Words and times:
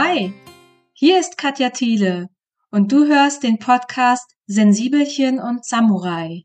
Hi, 0.00 0.32
hier 0.92 1.18
ist 1.18 1.36
Katja 1.38 1.70
Thiele 1.70 2.28
und 2.70 2.92
du 2.92 3.06
hörst 3.06 3.42
den 3.42 3.58
Podcast 3.58 4.30
Sensibelchen 4.46 5.40
und 5.40 5.64
Samurai. 5.64 6.44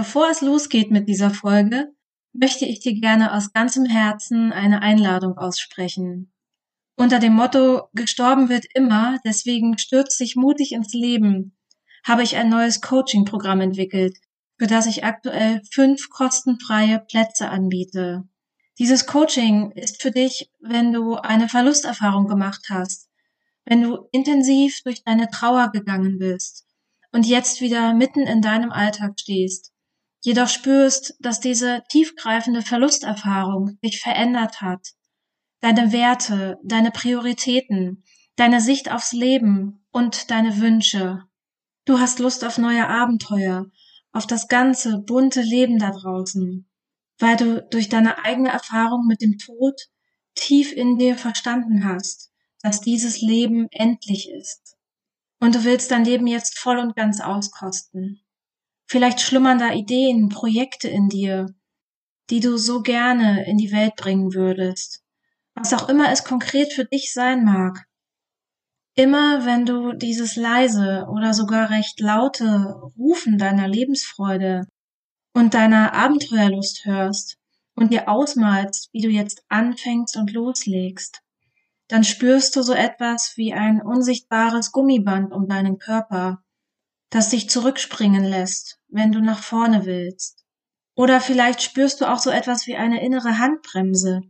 Bevor 0.00 0.30
es 0.30 0.40
losgeht 0.40 0.90
mit 0.90 1.10
dieser 1.10 1.28
Folge, 1.28 1.92
möchte 2.32 2.64
ich 2.64 2.80
dir 2.80 2.98
gerne 2.98 3.34
aus 3.34 3.52
ganzem 3.52 3.84
Herzen 3.84 4.50
eine 4.50 4.80
Einladung 4.80 5.36
aussprechen. 5.36 6.32
Unter 6.96 7.18
dem 7.18 7.34
Motto 7.34 7.82
Gestorben 7.92 8.48
wird 8.48 8.64
immer, 8.72 9.18
deswegen 9.26 9.76
stürzt 9.76 10.16
sich 10.16 10.36
mutig 10.36 10.72
ins 10.72 10.94
Leben, 10.94 11.54
habe 12.02 12.22
ich 12.22 12.36
ein 12.36 12.48
neues 12.48 12.80
Coaching-Programm 12.80 13.60
entwickelt, 13.60 14.16
für 14.58 14.66
das 14.66 14.86
ich 14.86 15.04
aktuell 15.04 15.60
fünf 15.70 16.08
kostenfreie 16.08 17.00
Plätze 17.00 17.50
anbiete. 17.50 18.24
Dieses 18.78 19.04
Coaching 19.04 19.72
ist 19.72 20.00
für 20.00 20.12
dich, 20.12 20.50
wenn 20.60 20.94
du 20.94 21.16
eine 21.16 21.46
Verlusterfahrung 21.46 22.26
gemacht 22.26 22.68
hast, 22.70 23.10
wenn 23.66 23.82
du 23.82 24.08
intensiv 24.12 24.80
durch 24.82 25.04
deine 25.04 25.28
Trauer 25.28 25.70
gegangen 25.72 26.18
bist 26.18 26.66
und 27.12 27.26
jetzt 27.26 27.60
wieder 27.60 27.92
mitten 27.92 28.20
in 28.20 28.40
deinem 28.40 28.72
Alltag 28.72 29.20
stehst 29.20 29.74
jedoch 30.20 30.48
spürst, 30.48 31.14
dass 31.20 31.40
diese 31.40 31.82
tiefgreifende 31.88 32.62
Verlusterfahrung 32.62 33.78
dich 33.82 34.00
verändert 34.00 34.60
hat. 34.60 34.88
Deine 35.60 35.92
Werte, 35.92 36.58
deine 36.62 36.90
Prioritäten, 36.90 38.04
deine 38.36 38.60
Sicht 38.60 38.90
aufs 38.90 39.12
Leben 39.12 39.84
und 39.90 40.30
deine 40.30 40.58
Wünsche. 40.58 41.24
Du 41.84 41.98
hast 41.98 42.18
Lust 42.18 42.44
auf 42.44 42.58
neue 42.58 42.88
Abenteuer, 42.88 43.66
auf 44.12 44.26
das 44.26 44.48
ganze 44.48 44.98
bunte 44.98 45.42
Leben 45.42 45.78
da 45.78 45.90
draußen, 45.90 46.68
weil 47.18 47.36
du 47.36 47.62
durch 47.70 47.88
deine 47.88 48.24
eigene 48.24 48.50
Erfahrung 48.50 49.06
mit 49.06 49.20
dem 49.20 49.38
Tod 49.38 49.74
tief 50.34 50.72
in 50.72 50.98
dir 50.98 51.16
verstanden 51.16 51.84
hast, 51.84 52.30
dass 52.62 52.80
dieses 52.80 53.20
Leben 53.20 53.68
endlich 53.70 54.30
ist. 54.30 54.76
Und 55.38 55.54
du 55.54 55.64
willst 55.64 55.90
dein 55.90 56.04
Leben 56.04 56.26
jetzt 56.26 56.58
voll 56.58 56.78
und 56.78 56.96
ganz 56.96 57.20
auskosten. 57.20 58.22
Vielleicht 58.90 59.20
schlummern 59.20 59.60
da 59.60 59.72
Ideen, 59.72 60.30
Projekte 60.30 60.88
in 60.88 61.08
dir, 61.08 61.54
die 62.28 62.40
du 62.40 62.56
so 62.56 62.82
gerne 62.82 63.46
in 63.46 63.56
die 63.56 63.70
Welt 63.70 63.94
bringen 63.94 64.34
würdest. 64.34 65.04
Was 65.54 65.72
auch 65.72 65.88
immer 65.88 66.10
es 66.10 66.24
konkret 66.24 66.72
für 66.72 66.86
dich 66.86 67.12
sein 67.12 67.44
mag. 67.44 67.86
Immer 68.96 69.46
wenn 69.46 69.64
du 69.64 69.92
dieses 69.92 70.34
leise 70.34 71.06
oder 71.08 71.34
sogar 71.34 71.70
recht 71.70 72.00
laute 72.00 72.74
Rufen 72.98 73.38
deiner 73.38 73.68
Lebensfreude 73.68 74.66
und 75.34 75.54
deiner 75.54 75.94
Abenteuerlust 75.94 76.84
hörst 76.84 77.38
und 77.76 77.92
dir 77.92 78.08
ausmalst, 78.08 78.88
wie 78.92 79.02
du 79.02 79.08
jetzt 79.08 79.44
anfängst 79.48 80.16
und 80.16 80.32
loslegst, 80.32 81.22
dann 81.86 82.02
spürst 82.02 82.56
du 82.56 82.62
so 82.62 82.72
etwas 82.72 83.34
wie 83.36 83.54
ein 83.54 83.80
unsichtbares 83.80 84.72
Gummiband 84.72 85.32
um 85.32 85.46
deinen 85.46 85.78
Körper, 85.78 86.42
das 87.10 87.30
dich 87.30 87.50
zurückspringen 87.50 88.24
lässt, 88.24 88.78
wenn 88.88 89.12
du 89.12 89.20
nach 89.20 89.42
vorne 89.42 89.84
willst. 89.84 90.44
Oder 90.94 91.20
vielleicht 91.20 91.62
spürst 91.62 92.00
du 92.00 92.10
auch 92.10 92.18
so 92.18 92.30
etwas 92.30 92.66
wie 92.66 92.76
eine 92.76 93.04
innere 93.04 93.38
Handbremse, 93.38 94.22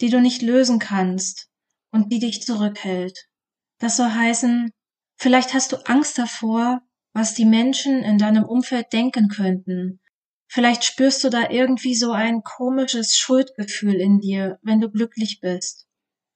die 0.00 0.10
du 0.10 0.20
nicht 0.20 0.42
lösen 0.42 0.78
kannst 0.78 1.48
und 1.90 2.12
die 2.12 2.18
dich 2.18 2.42
zurückhält. 2.42 3.28
Das 3.78 3.96
soll 3.96 4.10
heißen, 4.10 4.70
vielleicht 5.16 5.54
hast 5.54 5.72
du 5.72 5.76
Angst 5.86 6.18
davor, 6.18 6.82
was 7.12 7.34
die 7.34 7.44
Menschen 7.44 8.02
in 8.02 8.18
deinem 8.18 8.44
Umfeld 8.44 8.92
denken 8.92 9.28
könnten. 9.28 10.00
Vielleicht 10.48 10.84
spürst 10.84 11.24
du 11.24 11.30
da 11.30 11.50
irgendwie 11.50 11.94
so 11.94 12.12
ein 12.12 12.42
komisches 12.42 13.16
Schuldgefühl 13.16 13.94
in 13.94 14.20
dir, 14.20 14.58
wenn 14.62 14.80
du 14.80 14.90
glücklich 14.90 15.40
bist. 15.40 15.86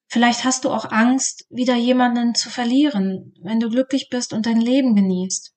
Vielleicht 0.08 0.44
hast 0.44 0.64
du 0.64 0.70
auch 0.70 0.90
Angst, 0.90 1.46
wieder 1.50 1.74
jemanden 1.74 2.34
zu 2.34 2.48
verlieren, 2.48 3.34
wenn 3.42 3.60
du 3.60 3.68
glücklich 3.68 4.08
bist 4.08 4.32
und 4.32 4.46
dein 4.46 4.60
Leben 4.60 4.94
genießt. 4.94 5.55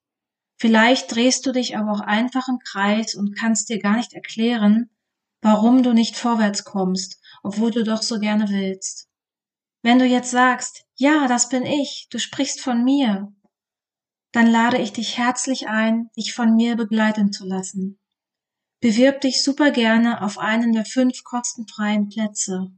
Vielleicht 0.60 1.16
drehst 1.16 1.46
du 1.46 1.54
dich 1.54 1.78
aber 1.78 1.92
auch 1.92 2.02
einfach 2.02 2.50
im 2.50 2.60
Kreis 2.60 3.16
und 3.16 3.38
kannst 3.38 3.70
dir 3.70 3.80
gar 3.80 3.96
nicht 3.96 4.14
erklären, 4.14 4.90
warum 5.42 5.84
du 5.84 5.94
nicht 5.94 6.18
vorwärts 6.18 6.66
kommst, 6.66 7.22
obwohl 7.44 7.72
du 7.72 7.84
doch 7.86 8.02
so 8.02 8.20
gerne 8.20 8.50
willst. 8.50 9.08
Wenn 9.82 10.00
du 10.00 10.06
jetzt 10.06 10.32
sagst, 10.32 10.86
ja, 10.96 11.28
das 11.28 11.48
bin 11.48 11.66
ich, 11.66 12.08
du 12.12 12.20
sprichst 12.20 12.60
von 12.60 12.84
mir, 12.84 13.34
dann 14.34 14.48
lade 14.48 14.78
ich 14.78 14.92
dich 14.92 15.18
herzlich 15.18 15.70
ein, 15.70 16.10
dich 16.18 16.34
von 16.34 16.54
mir 16.56 16.76
begleiten 16.76 17.32
zu 17.32 17.46
lassen. 17.46 17.98
Bewirb 18.82 19.22
dich 19.22 19.44
super 19.44 19.72
gerne 19.72 20.22
auf 20.22 20.38
einen 20.38 20.74
der 20.74 20.86
fünf 20.86 21.24
kostenfreien 21.24 22.10
Plätze. 22.10 22.72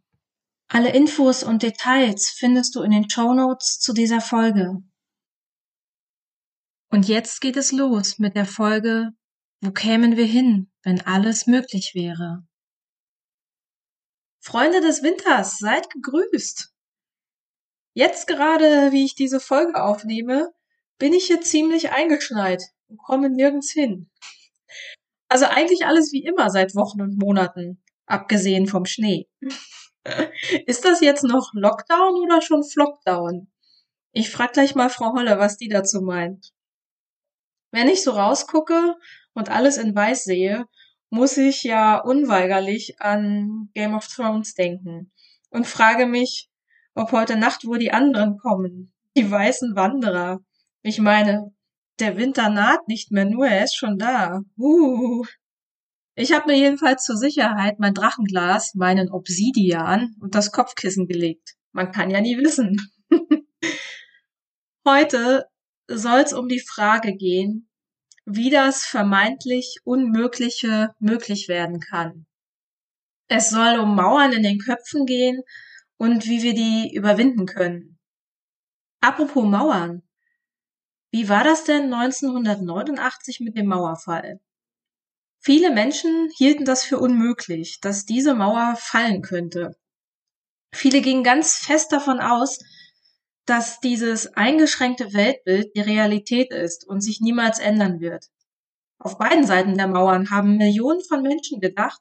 Alle 0.67 0.93
Infos 0.93 1.43
und 1.43 1.63
Details 1.63 2.29
findest 2.29 2.75
du 2.75 2.81
in 2.83 2.91
den 2.91 3.09
Show 3.09 3.33
Notes 3.33 3.79
zu 3.79 3.91
dieser 3.91 4.21
Folge. 4.21 4.83
Und 6.93 7.07
jetzt 7.07 7.39
geht 7.39 7.55
es 7.55 7.71
los 7.71 8.19
mit 8.19 8.35
der 8.35 8.45
Folge 8.45 9.11
Wo 9.61 9.71
kämen 9.71 10.17
wir 10.17 10.25
hin, 10.25 10.69
wenn 10.83 10.99
alles 10.99 11.47
möglich 11.47 11.91
wäre? 11.95 12.45
Freunde 14.41 14.81
des 14.81 15.01
Winters, 15.01 15.57
seid 15.57 15.89
gegrüßt. 15.89 16.73
Jetzt 17.93 18.27
gerade, 18.27 18.91
wie 18.91 19.05
ich 19.05 19.15
diese 19.15 19.39
Folge 19.39 19.81
aufnehme, 19.81 20.51
bin 20.97 21.13
ich 21.13 21.27
hier 21.27 21.39
ziemlich 21.39 21.91
eingeschneit 21.91 22.61
und 22.89 22.97
komme 22.97 23.29
nirgends 23.29 23.71
hin. 23.71 24.09
Also 25.29 25.45
eigentlich 25.45 25.85
alles 25.85 26.11
wie 26.11 26.25
immer 26.25 26.49
seit 26.49 26.75
Wochen 26.75 27.01
und 27.01 27.17
Monaten, 27.17 27.81
abgesehen 28.05 28.67
vom 28.67 28.83
Schnee. 28.83 29.29
Ist 30.65 30.83
das 30.83 30.99
jetzt 30.99 31.23
noch 31.23 31.51
Lockdown 31.53 32.15
oder 32.21 32.41
schon 32.41 32.65
Flockdown? 32.65 33.49
Ich 34.11 34.29
frag 34.29 34.51
gleich 34.51 34.75
mal 34.75 34.89
Frau 34.89 35.13
Holle, 35.13 35.39
was 35.39 35.55
die 35.55 35.69
dazu 35.69 36.01
meint. 36.01 36.51
Wenn 37.71 37.87
ich 37.87 38.03
so 38.03 38.11
rausgucke 38.11 38.95
und 39.33 39.49
alles 39.49 39.77
in 39.77 39.95
weiß 39.95 40.25
sehe, 40.25 40.65
muss 41.09 41.37
ich 41.37 41.63
ja 41.63 41.97
unweigerlich 41.97 42.99
an 42.99 43.69
Game 43.73 43.95
of 43.95 44.07
Thrones 44.07 44.53
denken 44.53 45.11
und 45.49 45.67
frage 45.67 46.05
mich, 46.05 46.49
ob 46.95 47.11
heute 47.11 47.37
Nacht 47.37 47.65
wohl 47.65 47.79
die 47.79 47.91
anderen 47.91 48.37
kommen, 48.37 48.93
die 49.15 49.29
weißen 49.29 49.75
Wanderer. 49.75 50.39
Ich 50.81 50.99
meine, 50.99 51.53
der 51.99 52.17
Winter 52.17 52.49
naht 52.49 52.87
nicht 52.87 53.11
mehr 53.11 53.25
nur, 53.25 53.47
er 53.47 53.63
ist 53.63 53.75
schon 53.75 53.97
da. 53.97 54.41
Uh. 54.57 55.25
Ich 56.15 56.33
habe 56.33 56.51
mir 56.51 56.57
jedenfalls 56.57 57.03
zur 57.03 57.15
Sicherheit 57.15 57.79
mein 57.79 57.93
Drachenglas, 57.93 58.73
meinen 58.75 59.09
Obsidian 59.09 60.15
und 60.19 60.35
das 60.35 60.51
Kopfkissen 60.51 61.07
gelegt. 61.07 61.55
Man 61.71 61.91
kann 61.91 62.09
ja 62.09 62.19
nie 62.19 62.37
wissen. 62.37 62.81
Heute 64.85 65.45
soll 65.87 66.19
es 66.19 66.33
um 66.33 66.47
die 66.47 66.59
Frage 66.59 67.15
gehen, 67.15 67.69
wie 68.25 68.49
das 68.49 68.85
vermeintlich 68.85 69.77
Unmögliche 69.83 70.93
möglich 70.99 71.47
werden 71.47 71.79
kann. 71.79 72.25
Es 73.27 73.49
soll 73.49 73.79
um 73.79 73.95
Mauern 73.95 74.33
in 74.33 74.43
den 74.43 74.59
Köpfen 74.59 75.05
gehen 75.05 75.41
und 75.97 76.25
wie 76.25 76.43
wir 76.43 76.53
die 76.53 76.93
überwinden 76.93 77.45
können. 77.45 77.99
Apropos 79.01 79.45
Mauern. 79.45 80.03
Wie 81.11 81.27
war 81.27 81.43
das 81.43 81.63
denn 81.63 81.93
1989 81.93 83.39
mit 83.39 83.57
dem 83.57 83.67
Mauerfall? 83.67 84.39
Viele 85.39 85.71
Menschen 85.71 86.29
hielten 86.37 86.65
das 86.65 86.83
für 86.83 86.99
unmöglich, 86.99 87.79
dass 87.81 88.05
diese 88.05 88.35
Mauer 88.35 88.75
fallen 88.77 89.21
könnte. 89.21 89.75
Viele 90.73 91.01
gingen 91.01 91.23
ganz 91.23 91.57
fest 91.57 91.91
davon 91.91 92.19
aus, 92.19 92.59
dass 93.45 93.79
dieses 93.79 94.33
eingeschränkte 94.35 95.13
Weltbild 95.13 95.75
die 95.75 95.81
Realität 95.81 96.51
ist 96.51 96.87
und 96.87 97.01
sich 97.01 97.21
niemals 97.21 97.59
ändern 97.59 97.99
wird. 97.99 98.27
Auf 98.99 99.17
beiden 99.17 99.45
Seiten 99.45 99.77
der 99.77 99.87
Mauern 99.87 100.29
haben 100.29 100.57
Millionen 100.57 101.03
von 101.03 101.23
Menschen 101.23 101.59
gedacht, 101.59 101.99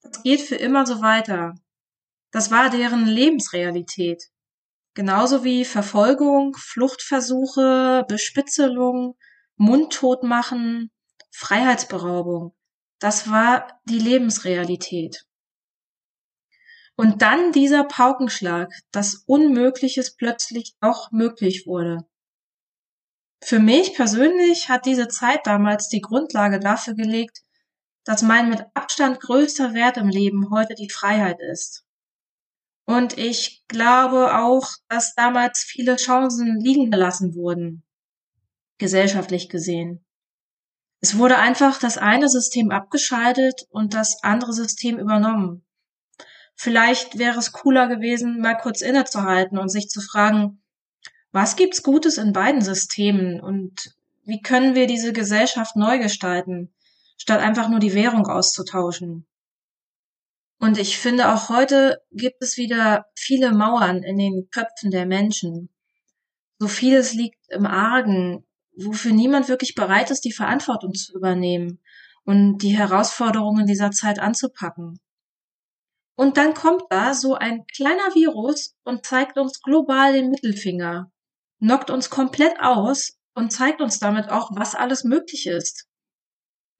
das 0.00 0.22
geht 0.22 0.40
für 0.40 0.56
immer 0.56 0.86
so 0.86 1.02
weiter. 1.02 1.54
Das 2.30 2.50
war 2.50 2.70
deren 2.70 3.06
Lebensrealität. 3.06 4.30
Genauso 4.94 5.44
wie 5.44 5.64
Verfolgung, 5.64 6.54
Fluchtversuche, 6.56 8.04
Bespitzelung, 8.08 9.16
Mundtotmachen, 9.56 10.90
Freiheitsberaubung. 11.30 12.54
Das 12.98 13.30
war 13.30 13.80
die 13.84 13.98
Lebensrealität. 13.98 15.27
Und 16.98 17.22
dann 17.22 17.52
dieser 17.52 17.84
Paukenschlag, 17.84 18.72
dass 18.90 19.22
Unmögliches 19.26 20.16
plötzlich 20.16 20.74
doch 20.80 21.12
möglich 21.12 21.64
wurde. 21.64 22.08
Für 23.40 23.60
mich 23.60 23.94
persönlich 23.94 24.68
hat 24.68 24.84
diese 24.84 25.06
Zeit 25.06 25.46
damals 25.46 25.88
die 25.88 26.00
Grundlage 26.00 26.58
dafür 26.58 26.94
gelegt, 26.94 27.42
dass 28.04 28.22
mein 28.22 28.48
mit 28.50 28.64
Abstand 28.74 29.20
größter 29.20 29.74
Wert 29.74 29.96
im 29.96 30.08
Leben 30.08 30.50
heute 30.50 30.74
die 30.74 30.90
Freiheit 30.90 31.38
ist. 31.40 31.84
Und 32.84 33.16
ich 33.16 33.62
glaube 33.68 34.36
auch, 34.36 34.68
dass 34.88 35.14
damals 35.14 35.60
viele 35.60 35.94
Chancen 35.96 36.58
liegen 36.58 36.90
gelassen 36.90 37.36
wurden, 37.36 37.84
gesellschaftlich 38.78 39.48
gesehen. 39.48 40.04
Es 41.00 41.16
wurde 41.16 41.38
einfach 41.38 41.78
das 41.78 41.96
eine 41.96 42.28
System 42.28 42.72
abgeschaltet 42.72 43.68
und 43.70 43.94
das 43.94 44.24
andere 44.24 44.52
System 44.52 44.98
übernommen. 44.98 45.64
Vielleicht 46.60 47.18
wäre 47.18 47.38
es 47.38 47.52
cooler 47.52 47.86
gewesen, 47.86 48.40
mal 48.40 48.56
kurz 48.56 48.80
innezuhalten 48.80 49.58
und 49.58 49.68
sich 49.68 49.88
zu 49.88 50.00
fragen, 50.00 50.60
was 51.30 51.54
gibt's 51.54 51.84
Gutes 51.84 52.18
in 52.18 52.32
beiden 52.32 52.62
Systemen 52.62 53.40
und 53.40 53.94
wie 54.24 54.42
können 54.42 54.74
wir 54.74 54.88
diese 54.88 55.12
Gesellschaft 55.12 55.76
neu 55.76 56.00
gestalten, 56.00 56.74
statt 57.16 57.40
einfach 57.40 57.68
nur 57.68 57.78
die 57.78 57.94
Währung 57.94 58.26
auszutauschen? 58.26 59.24
Und 60.58 60.78
ich 60.78 60.98
finde, 60.98 61.32
auch 61.32 61.48
heute 61.48 62.02
gibt 62.10 62.42
es 62.42 62.56
wieder 62.56 63.06
viele 63.14 63.52
Mauern 63.52 64.02
in 64.02 64.18
den 64.18 64.48
Köpfen 64.50 64.90
der 64.90 65.06
Menschen. 65.06 65.68
So 66.58 66.66
vieles 66.66 67.14
liegt 67.14 67.38
im 67.50 67.66
Argen, 67.66 68.44
wofür 68.76 69.12
niemand 69.12 69.48
wirklich 69.48 69.76
bereit 69.76 70.10
ist, 70.10 70.24
die 70.24 70.32
Verantwortung 70.32 70.92
zu 70.94 71.16
übernehmen 71.16 71.78
und 72.24 72.58
die 72.58 72.76
Herausforderungen 72.76 73.66
dieser 73.66 73.92
Zeit 73.92 74.18
anzupacken. 74.18 74.98
Und 76.18 76.36
dann 76.36 76.52
kommt 76.52 76.82
da 76.90 77.14
so 77.14 77.36
ein 77.36 77.64
kleiner 77.68 78.12
Virus 78.12 78.74
und 78.82 79.06
zeigt 79.06 79.38
uns 79.38 79.62
global 79.62 80.12
den 80.12 80.30
Mittelfinger, 80.30 81.12
knockt 81.60 81.90
uns 81.90 82.10
komplett 82.10 82.58
aus 82.58 83.20
und 83.34 83.52
zeigt 83.52 83.80
uns 83.80 84.00
damit 84.00 84.28
auch, 84.28 84.50
was 84.52 84.74
alles 84.74 85.04
möglich 85.04 85.46
ist. 85.46 85.86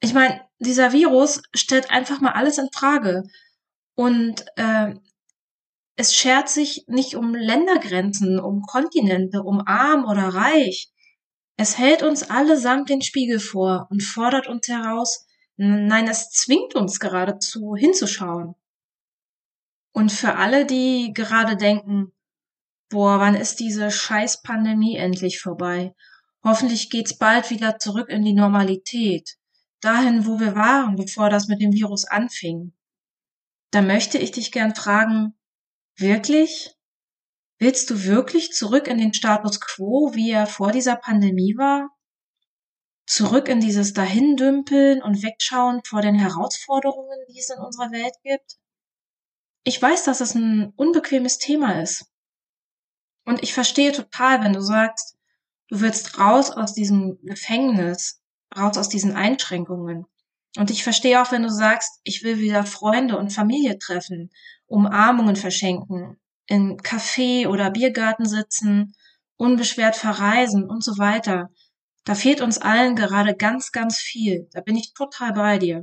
Ich 0.00 0.12
meine, 0.12 0.40
dieser 0.58 0.92
Virus 0.92 1.40
stellt 1.54 1.88
einfach 1.92 2.20
mal 2.20 2.32
alles 2.32 2.58
in 2.58 2.68
Frage 2.72 3.22
und 3.94 4.44
äh, 4.56 4.96
es 5.94 6.16
schert 6.16 6.48
sich 6.48 6.84
nicht 6.88 7.14
um 7.14 7.32
Ländergrenzen, 7.32 8.40
um 8.40 8.62
Kontinente, 8.62 9.44
um 9.44 9.62
arm 9.64 10.04
oder 10.04 10.34
reich. 10.34 10.90
Es 11.56 11.78
hält 11.78 12.02
uns 12.02 12.28
allesamt 12.28 12.88
den 12.88 13.02
Spiegel 13.02 13.38
vor 13.38 13.86
und 13.88 14.02
fordert 14.02 14.48
uns 14.48 14.66
heraus, 14.66 15.28
nein, 15.56 16.08
es 16.08 16.30
zwingt 16.30 16.74
uns 16.74 16.98
geradezu 16.98 17.76
hinzuschauen. 17.76 18.56
Und 19.92 20.12
für 20.12 20.36
alle, 20.36 20.66
die 20.66 21.12
gerade 21.14 21.56
denken, 21.56 22.12
boah, 22.88 23.18
wann 23.20 23.34
ist 23.34 23.60
diese 23.60 23.90
scheiß 23.90 24.42
Pandemie 24.42 24.96
endlich 24.96 25.40
vorbei? 25.40 25.94
Hoffentlich 26.44 26.90
geht's 26.90 27.18
bald 27.18 27.50
wieder 27.50 27.78
zurück 27.78 28.08
in 28.08 28.24
die 28.24 28.34
Normalität. 28.34 29.36
Dahin, 29.80 30.26
wo 30.26 30.40
wir 30.40 30.54
waren, 30.54 30.96
bevor 30.96 31.30
das 31.30 31.48
mit 31.48 31.60
dem 31.60 31.72
Virus 31.72 32.04
anfing 32.04 32.72
da 33.70 33.82
möchte 33.82 34.18
ich 34.18 34.30
dich 34.32 34.52
gern 34.52 34.74
fragen, 34.74 35.38
wirklich? 35.96 36.74
Willst 37.58 37.90
du 37.90 38.04
wirklich 38.04 38.52
zurück 38.52 38.86
in 38.86 38.98
den 38.98 39.12
Status 39.12 39.60
quo, 39.60 40.14
wie 40.14 40.30
er 40.30 40.46
vor 40.46 40.70
dieser 40.70 40.96
Pandemie 40.96 41.54
war? 41.56 41.90
Zurück 43.06 43.48
in 43.48 43.60
dieses 43.60 43.94
Dahindümpeln 43.94 45.02
und 45.02 45.22
Wegschauen 45.22 45.80
vor 45.84 46.02
den 46.02 46.14
Herausforderungen, 46.14 47.18
die 47.28 47.38
es 47.38 47.50
in 47.50 47.58
unserer 47.58 47.90
Welt 47.90 48.14
gibt? 48.22 48.58
Ich 49.68 49.82
weiß, 49.82 50.04
dass 50.04 50.22
es 50.22 50.34
ein 50.34 50.72
unbequemes 50.76 51.36
Thema 51.36 51.82
ist. 51.82 52.06
Und 53.26 53.42
ich 53.42 53.52
verstehe 53.52 53.92
total, 53.92 54.42
wenn 54.42 54.54
du 54.54 54.62
sagst, 54.62 55.18
du 55.68 55.82
willst 55.82 56.18
raus 56.18 56.50
aus 56.50 56.72
diesem 56.72 57.18
Gefängnis, 57.22 58.22
raus 58.56 58.78
aus 58.78 58.88
diesen 58.88 59.14
Einschränkungen. 59.14 60.06
Und 60.56 60.70
ich 60.70 60.84
verstehe 60.84 61.20
auch, 61.20 61.32
wenn 61.32 61.42
du 61.42 61.50
sagst, 61.50 62.00
ich 62.04 62.24
will 62.24 62.38
wieder 62.38 62.64
Freunde 62.64 63.18
und 63.18 63.30
Familie 63.30 63.78
treffen, 63.78 64.30
Umarmungen 64.64 65.36
verschenken, 65.36 66.18
in 66.46 66.78
Café 66.78 67.46
oder 67.46 67.70
Biergarten 67.70 68.24
sitzen, 68.24 68.96
unbeschwert 69.36 69.96
verreisen 69.96 70.64
und 70.64 70.82
so 70.82 70.96
weiter. 70.96 71.50
Da 72.04 72.14
fehlt 72.14 72.40
uns 72.40 72.56
allen 72.56 72.96
gerade 72.96 73.36
ganz, 73.36 73.70
ganz 73.70 73.98
viel. 73.98 74.48
Da 74.52 74.62
bin 74.62 74.76
ich 74.76 74.94
total 74.94 75.34
bei 75.34 75.58
dir. 75.58 75.82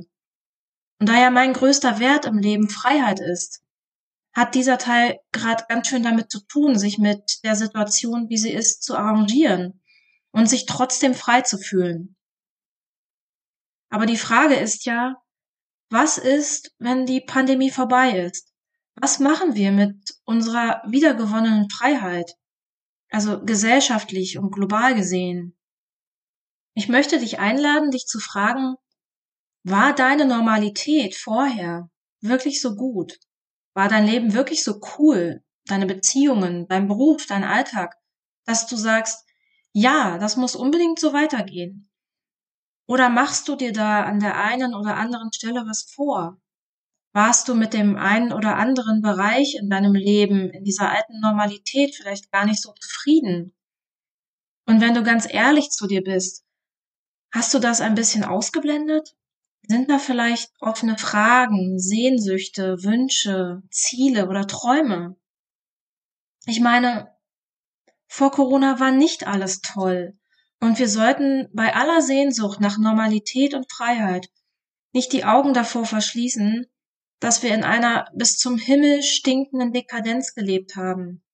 Und 0.98 1.08
da 1.08 1.20
ja 1.20 1.30
mein 1.30 1.52
größter 1.52 2.00
Wert 2.00 2.24
im 2.24 2.38
Leben 2.38 2.68
Freiheit 2.68 3.20
ist, 3.20 3.62
hat 4.36 4.54
dieser 4.54 4.76
Teil 4.76 5.18
gerade 5.32 5.64
ganz 5.66 5.88
schön 5.88 6.02
damit 6.02 6.30
zu 6.30 6.40
tun, 6.40 6.78
sich 6.78 6.98
mit 6.98 7.40
der 7.42 7.56
Situation, 7.56 8.28
wie 8.28 8.36
sie 8.36 8.52
ist, 8.52 8.82
zu 8.82 8.94
arrangieren 8.94 9.82
und 10.30 10.46
sich 10.46 10.66
trotzdem 10.66 11.14
frei 11.14 11.40
zu 11.40 11.56
fühlen. 11.56 12.16
Aber 13.88 14.04
die 14.04 14.18
Frage 14.18 14.54
ist 14.54 14.84
ja, 14.84 15.16
was 15.88 16.18
ist, 16.18 16.74
wenn 16.78 17.06
die 17.06 17.22
Pandemie 17.22 17.70
vorbei 17.70 18.10
ist? 18.10 18.52
Was 18.94 19.20
machen 19.20 19.54
wir 19.54 19.72
mit 19.72 19.96
unserer 20.24 20.82
wiedergewonnenen 20.86 21.70
Freiheit? 21.70 22.34
Also 23.08 23.42
gesellschaftlich 23.42 24.36
und 24.36 24.50
global 24.50 24.94
gesehen. 24.94 25.56
Ich 26.74 26.88
möchte 26.88 27.18
dich 27.18 27.38
einladen, 27.38 27.90
dich 27.90 28.04
zu 28.04 28.20
fragen, 28.20 28.74
war 29.62 29.94
deine 29.94 30.26
Normalität 30.26 31.14
vorher 31.14 31.88
wirklich 32.20 32.60
so 32.60 32.76
gut? 32.76 33.18
War 33.76 33.88
dein 33.88 34.06
Leben 34.06 34.32
wirklich 34.32 34.64
so 34.64 34.80
cool? 34.98 35.44
Deine 35.66 35.84
Beziehungen, 35.84 36.66
dein 36.66 36.88
Beruf, 36.88 37.26
dein 37.26 37.44
Alltag, 37.44 37.94
dass 38.46 38.66
du 38.66 38.74
sagst, 38.74 39.26
ja, 39.72 40.16
das 40.16 40.38
muss 40.38 40.56
unbedingt 40.56 40.98
so 40.98 41.12
weitergehen. 41.12 41.90
Oder 42.88 43.10
machst 43.10 43.48
du 43.48 43.54
dir 43.54 43.74
da 43.74 44.04
an 44.04 44.18
der 44.18 44.42
einen 44.42 44.74
oder 44.74 44.96
anderen 44.96 45.30
Stelle 45.30 45.66
was 45.66 45.92
vor? 45.94 46.40
Warst 47.12 47.48
du 47.48 47.54
mit 47.54 47.74
dem 47.74 47.96
einen 47.96 48.32
oder 48.32 48.56
anderen 48.56 49.02
Bereich 49.02 49.56
in 49.60 49.68
deinem 49.68 49.94
Leben, 49.94 50.48
in 50.48 50.64
dieser 50.64 50.90
alten 50.90 51.20
Normalität 51.20 51.94
vielleicht 51.94 52.32
gar 52.32 52.46
nicht 52.46 52.62
so 52.62 52.72
zufrieden? 52.80 53.54
Und 54.66 54.80
wenn 54.80 54.94
du 54.94 55.02
ganz 55.02 55.30
ehrlich 55.30 55.68
zu 55.68 55.86
dir 55.86 56.02
bist, 56.02 56.46
hast 57.30 57.52
du 57.52 57.58
das 57.58 57.82
ein 57.82 57.94
bisschen 57.94 58.24
ausgeblendet? 58.24 59.14
Sind 59.68 59.90
da 59.90 59.98
vielleicht 59.98 60.52
offene 60.60 60.96
Fragen, 60.96 61.78
Sehnsüchte, 61.80 62.84
Wünsche, 62.84 63.62
Ziele 63.70 64.28
oder 64.28 64.46
Träume? 64.46 65.16
Ich 66.46 66.60
meine, 66.60 67.10
vor 68.06 68.30
Corona 68.30 68.78
war 68.78 68.92
nicht 68.92 69.26
alles 69.26 69.60
toll. 69.62 70.16
Und 70.60 70.78
wir 70.78 70.88
sollten 70.88 71.48
bei 71.52 71.74
aller 71.74 72.00
Sehnsucht 72.00 72.60
nach 72.60 72.78
Normalität 72.78 73.54
und 73.54 73.70
Freiheit 73.70 74.30
nicht 74.92 75.12
die 75.12 75.24
Augen 75.24 75.52
davor 75.52 75.84
verschließen, 75.84 76.66
dass 77.18 77.42
wir 77.42 77.52
in 77.52 77.64
einer 77.64 78.08
bis 78.14 78.36
zum 78.38 78.58
Himmel 78.58 79.02
stinkenden 79.02 79.72
Dekadenz 79.72 80.34
gelebt 80.34 80.76
haben, 80.76 81.24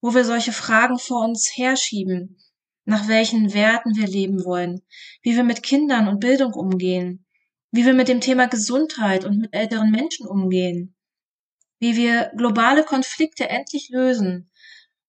wo 0.00 0.14
wir 0.14 0.24
solche 0.24 0.52
Fragen 0.52 0.98
vor 0.98 1.24
uns 1.24 1.56
herschieben, 1.56 2.38
nach 2.84 3.08
welchen 3.08 3.54
Werten 3.54 3.96
wir 3.96 4.06
leben 4.06 4.44
wollen, 4.44 4.82
wie 5.22 5.36
wir 5.36 5.44
mit 5.44 5.62
Kindern 5.62 6.06
und 6.06 6.20
Bildung 6.20 6.52
umgehen, 6.52 7.26
wie 7.72 7.84
wir 7.84 7.94
mit 7.94 8.08
dem 8.08 8.20
Thema 8.20 8.46
Gesundheit 8.46 9.24
und 9.24 9.38
mit 9.38 9.54
älteren 9.54 9.90
Menschen 9.90 10.26
umgehen, 10.26 10.94
wie 11.80 11.96
wir 11.96 12.30
globale 12.36 12.84
Konflikte 12.84 13.48
endlich 13.48 13.88
lösen, 13.88 14.50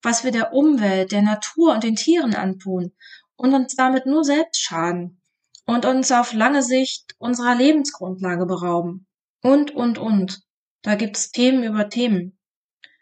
was 0.01 0.23
wir 0.23 0.31
der 0.31 0.53
Umwelt, 0.53 1.11
der 1.11 1.21
Natur 1.21 1.73
und 1.73 1.83
den 1.83 1.95
Tieren 1.95 2.33
antun 2.33 2.93
und 3.35 3.53
uns 3.53 3.75
damit 3.75 4.05
nur 4.05 4.23
selbst 4.23 4.61
schaden 4.61 5.21
und 5.65 5.85
uns 5.85 6.11
auf 6.11 6.33
lange 6.33 6.63
Sicht 6.63 7.15
unserer 7.19 7.55
Lebensgrundlage 7.55 8.45
berauben. 8.45 9.07
Und, 9.41 9.71
und, 9.71 9.97
und. 9.97 10.41
Da 10.81 10.95
gibt's 10.95 11.31
Themen 11.31 11.63
über 11.63 11.89
Themen. 11.89 12.37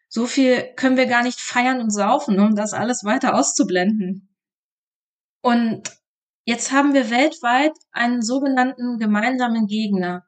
So 0.07 0.25
viel 0.25 0.73
können 0.75 0.97
wir 0.97 1.05
gar 1.05 1.23
nicht 1.23 1.39
feiern 1.39 1.79
und 1.79 1.91
saufen, 1.91 2.39
um 2.39 2.55
das 2.55 2.73
alles 2.73 3.03
weiter 3.03 3.35
auszublenden. 3.35 4.35
Und 5.41 6.00
jetzt 6.51 6.73
haben 6.73 6.93
wir 6.93 7.09
weltweit 7.09 7.71
einen 7.93 8.21
sogenannten 8.21 8.97
gemeinsamen 8.99 9.67
Gegner 9.67 10.25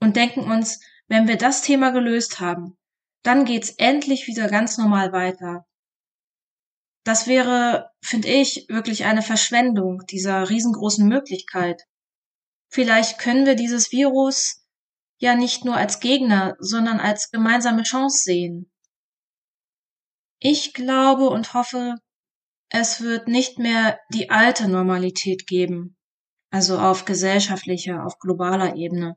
und 0.00 0.16
denken 0.16 0.50
uns, 0.50 0.80
wenn 1.08 1.28
wir 1.28 1.36
das 1.36 1.60
Thema 1.60 1.90
gelöst 1.90 2.40
haben, 2.40 2.78
dann 3.22 3.44
geht's 3.44 3.68
endlich 3.76 4.28
wieder 4.28 4.48
ganz 4.48 4.78
normal 4.78 5.12
weiter. 5.12 5.66
Das 7.04 7.26
wäre, 7.26 7.90
finde 8.00 8.28
ich, 8.28 8.64
wirklich 8.70 9.04
eine 9.04 9.20
Verschwendung 9.20 10.04
dieser 10.08 10.48
riesengroßen 10.48 11.06
Möglichkeit. 11.06 11.82
Vielleicht 12.70 13.18
können 13.18 13.44
wir 13.44 13.56
dieses 13.56 13.92
Virus 13.92 14.66
ja 15.18 15.34
nicht 15.34 15.66
nur 15.66 15.76
als 15.76 16.00
Gegner, 16.00 16.56
sondern 16.60 16.98
als 16.98 17.30
gemeinsame 17.30 17.82
Chance 17.82 18.22
sehen. 18.22 18.72
Ich 20.38 20.72
glaube 20.72 21.28
und 21.28 21.52
hoffe, 21.52 21.96
es 22.68 23.00
wird 23.00 23.28
nicht 23.28 23.58
mehr 23.58 24.00
die 24.12 24.30
alte 24.30 24.68
Normalität 24.68 25.46
geben, 25.46 25.96
also 26.50 26.78
auf 26.78 27.04
gesellschaftlicher, 27.04 28.04
auf 28.04 28.18
globaler 28.18 28.76
Ebene. 28.76 29.16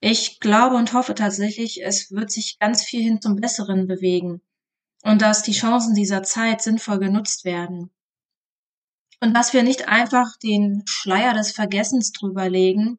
Ich 0.00 0.40
glaube 0.40 0.76
und 0.76 0.92
hoffe 0.92 1.14
tatsächlich, 1.14 1.82
es 1.82 2.10
wird 2.10 2.30
sich 2.30 2.58
ganz 2.58 2.84
viel 2.84 3.02
hin 3.02 3.20
zum 3.20 3.36
Besseren 3.36 3.86
bewegen 3.86 4.40
und 5.02 5.22
dass 5.22 5.42
die 5.42 5.52
Chancen 5.52 5.94
dieser 5.94 6.22
Zeit 6.22 6.62
sinnvoll 6.62 6.98
genutzt 6.98 7.44
werden. 7.44 7.90
Und 9.20 9.34
dass 9.34 9.52
wir 9.52 9.64
nicht 9.64 9.88
einfach 9.88 10.36
den 10.36 10.84
Schleier 10.86 11.34
des 11.34 11.50
Vergessens 11.50 12.12
drüber 12.12 12.48
legen 12.48 12.98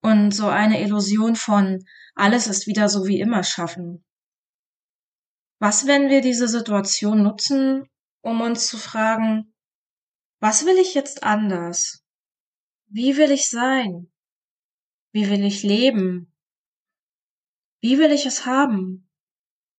und 0.00 0.30
so 0.30 0.48
eine 0.48 0.82
Illusion 0.82 1.36
von 1.36 1.84
alles 2.14 2.46
ist 2.46 2.66
wieder 2.66 2.88
so 2.88 3.06
wie 3.06 3.20
immer 3.20 3.44
schaffen. 3.44 4.02
Was, 5.58 5.86
wenn 5.86 6.08
wir 6.08 6.22
diese 6.22 6.48
Situation 6.48 7.22
nutzen, 7.22 7.89
um 8.22 8.40
uns 8.40 8.66
zu 8.66 8.78
fragen, 8.78 9.54
was 10.40 10.64
will 10.66 10.78
ich 10.78 10.94
jetzt 10.94 11.22
anders? 11.22 12.04
Wie 12.86 13.16
will 13.16 13.30
ich 13.30 13.48
sein? 13.48 14.10
Wie 15.12 15.28
will 15.28 15.44
ich 15.44 15.62
leben? 15.62 16.32
Wie 17.80 17.98
will 17.98 18.12
ich 18.12 18.26
es 18.26 18.46
haben? 18.46 19.10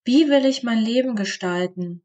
Wie 0.04 0.30
will 0.30 0.46
ich 0.46 0.64
mein 0.64 0.80
Leben 0.80 1.16
gestalten? 1.16 2.04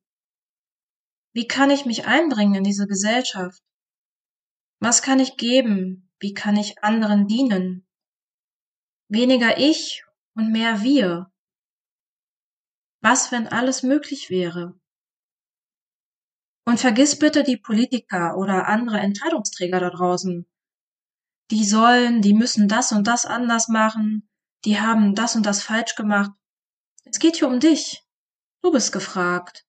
Wie 1.32 1.46
kann 1.46 1.70
ich 1.70 1.86
mich 1.86 2.06
einbringen 2.06 2.56
in 2.56 2.64
diese 2.64 2.86
Gesellschaft? 2.86 3.62
Was 4.80 5.02
kann 5.02 5.20
ich 5.20 5.36
geben? 5.36 6.10
Wie 6.18 6.34
kann 6.34 6.56
ich 6.56 6.82
anderen 6.82 7.26
dienen? 7.26 7.86
Weniger 9.08 9.58
ich 9.58 10.04
und 10.34 10.52
mehr 10.52 10.82
wir. 10.82 11.32
Was, 13.00 13.32
wenn 13.32 13.46
alles 13.46 13.82
möglich 13.82 14.30
wäre? 14.30 14.78
Und 16.66 16.80
vergiss 16.80 17.18
bitte 17.18 17.44
die 17.44 17.56
Politiker 17.56 18.36
oder 18.36 18.66
andere 18.66 18.98
Entscheidungsträger 18.98 19.80
da 19.80 19.90
draußen. 19.90 20.46
Die 21.52 21.64
sollen, 21.64 22.22
die 22.22 22.34
müssen 22.34 22.66
das 22.66 22.90
und 22.90 23.06
das 23.06 23.24
anders 23.24 23.68
machen, 23.68 24.28
die 24.64 24.80
haben 24.80 25.14
das 25.14 25.36
und 25.36 25.46
das 25.46 25.62
falsch 25.62 25.94
gemacht. 25.94 26.32
Es 27.04 27.20
geht 27.20 27.36
hier 27.36 27.46
um 27.46 27.60
dich. 27.60 28.04
Du 28.62 28.72
bist 28.72 28.90
gefragt. 28.92 29.64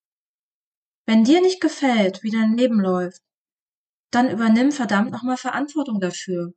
Wenn 1.06 1.24
dir 1.24 1.40
nicht 1.40 1.62
gefällt, 1.62 2.24
wie 2.24 2.32
dein 2.32 2.58
Leben 2.58 2.80
läuft, 2.80 3.22
dann 4.10 4.32
übernimm 4.32 4.72
verdammt 4.72 5.12
nochmal 5.12 5.38
Verantwortung 5.38 6.00
dafür, 6.00 6.54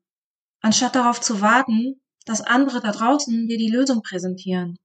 anstatt 0.63 0.95
darauf 0.95 1.21
zu 1.21 1.43
warten, 1.43 2.01
dass 2.25 2.41
andere 2.41 2.81
da 2.81 2.93
draußen 2.93 3.47
dir 3.47 3.59
die 3.59 3.71
Lösung 3.71 4.01
präsentieren. 4.03 4.79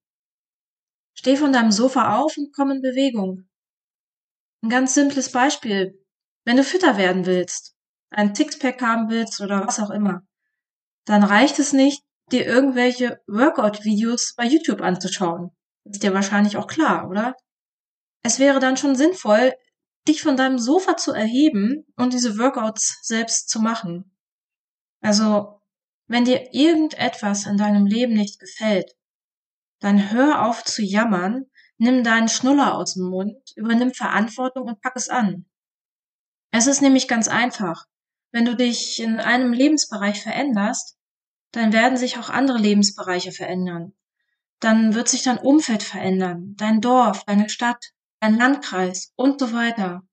Steh 1.17 1.37
von 1.37 1.53
deinem 1.53 1.71
Sofa 1.71 2.17
auf 2.17 2.37
und 2.37 2.53
komm 2.53 2.71
in 2.71 2.81
Bewegung. 2.81 3.47
Ein 4.65 4.69
ganz 4.69 4.95
simples 4.95 5.31
Beispiel. 5.31 6.03
Wenn 6.43 6.57
du 6.57 6.63
fitter 6.63 6.97
werden 6.97 7.27
willst, 7.27 7.75
ein 8.09 8.33
Sixpack 8.33 8.81
haben 8.81 9.11
willst 9.11 9.39
oder 9.39 9.63
was 9.63 9.79
auch 9.79 9.91
immer, 9.91 10.23
dann 11.05 11.23
reicht 11.23 11.59
es 11.59 11.71
nicht, 11.71 12.01
dir 12.31 12.47
irgendwelche 12.47 13.21
Workout-Videos 13.27 14.33
bei 14.35 14.45
YouTube 14.45 14.81
anzuschauen. 14.81 15.51
Ist 15.83 16.01
dir 16.01 16.15
wahrscheinlich 16.15 16.57
auch 16.57 16.65
klar, 16.65 17.07
oder? 17.11 17.35
Es 18.23 18.39
wäre 18.39 18.59
dann 18.59 18.75
schon 18.75 18.95
sinnvoll, 18.95 19.53
dich 20.07 20.23
von 20.23 20.35
deinem 20.35 20.57
Sofa 20.57 20.97
zu 20.97 21.11
erheben 21.11 21.85
und 21.95 22.13
diese 22.13 22.39
Workouts 22.39 23.01
selbst 23.03 23.49
zu 23.49 23.59
machen. 23.59 24.17
Also, 24.99 25.61
wenn 26.07 26.25
dir 26.25 26.55
irgendetwas 26.55 27.45
in 27.45 27.57
deinem 27.57 27.85
Leben 27.85 28.15
nicht 28.15 28.39
gefällt, 28.39 28.95
dann 29.79 30.09
hör 30.11 30.43
auf 30.47 30.63
zu 30.63 30.81
jammern, 30.81 31.51
nimm 31.77 32.03
deinen 32.03 32.29
Schnuller 32.29 32.75
aus 32.75 32.93
dem 32.93 33.09
Mund, 33.09 33.37
übernimm 33.55 33.93
Verantwortung 33.93 34.67
und 34.67 34.81
pack 34.81 34.95
es 34.95 35.09
an. 35.09 35.45
Es 36.51 36.67
ist 36.67 36.81
nämlich 36.81 37.07
ganz 37.07 37.27
einfach. 37.27 37.85
Wenn 38.31 38.45
du 38.45 38.55
dich 38.55 39.01
in 39.01 39.19
einem 39.19 39.53
Lebensbereich 39.53 40.21
veränderst, 40.21 40.97
dann 41.51 41.73
werden 41.73 41.97
sich 41.97 42.17
auch 42.17 42.29
andere 42.29 42.57
Lebensbereiche 42.57 43.31
verändern. 43.31 43.93
Dann 44.59 44.93
wird 44.93 45.07
sich 45.07 45.23
dein 45.23 45.37
Umfeld 45.37 45.83
verändern, 45.83 46.55
dein 46.57 46.81
Dorf, 46.81 47.23
deine 47.25 47.49
Stadt, 47.49 47.93
dein 48.19 48.37
Landkreis 48.37 49.13
und 49.15 49.39
so 49.39 49.53
weiter. 49.53 50.03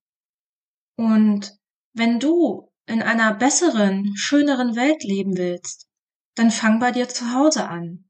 Und 0.97 1.59
wenn 1.95 2.21
du 2.21 2.73
in 2.87 3.03
einer 3.03 3.35
besseren, 3.35 4.17
schöneren 4.17 4.77
Welt 4.77 5.03
leben 5.05 5.37
willst, 5.37 5.89
dann 6.35 6.51
fang 6.51 6.79
bei 6.79 6.91
dir 6.91 7.09
zu 7.09 7.33
Hause 7.33 7.69
an. 7.69 8.09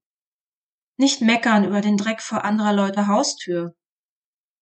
Nicht 1.02 1.20
meckern 1.20 1.64
über 1.64 1.80
den 1.80 1.96
Dreck 1.96 2.22
vor 2.22 2.44
anderer 2.44 2.72
Leute 2.72 3.08
Haustür, 3.08 3.74